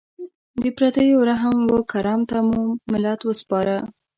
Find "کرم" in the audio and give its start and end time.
1.91-2.21